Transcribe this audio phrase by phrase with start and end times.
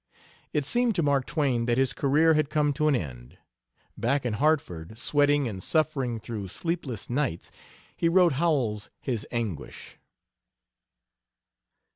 [0.51, 3.37] It seemed to Mark Twain that his career had come to an end.
[3.95, 7.51] Back in Hartford, sweating and suffering through sleepless nights,
[7.95, 9.97] he wrote Howells his anguish.